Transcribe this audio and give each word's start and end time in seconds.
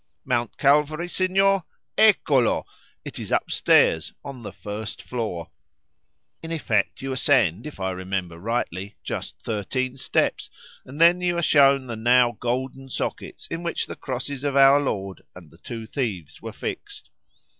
Mount 0.25 0.57
Calvary, 0.57 1.07
signor?—eccolo! 1.07 2.65
it 3.05 3.19
is 3.19 3.31
upstairs—on 3.31 4.41
the 4.41 4.51
first 4.51 5.03
floor. 5.03 5.51
In 6.41 6.51
effect 6.51 7.03
you 7.03 7.11
ascend, 7.11 7.67
if 7.67 7.79
I 7.79 7.91
remember 7.91 8.39
rightly, 8.39 8.95
just 9.03 9.37
thirteen 9.43 9.97
steps, 9.97 10.49
and 10.85 10.99
then 10.99 11.21
you 11.21 11.37
are 11.37 11.43
shown 11.43 11.85
the 11.85 11.95
now 11.95 12.31
golden 12.39 12.89
sockets 12.89 13.45
in 13.51 13.61
which 13.61 13.85
the 13.85 13.95
crosses 13.95 14.43
of 14.43 14.55
our 14.55 14.79
Lord 14.79 15.21
and 15.35 15.51
the 15.51 15.59
two 15.59 15.85
thieves 15.85 16.41
were 16.41 16.51
fixed. 16.51 17.11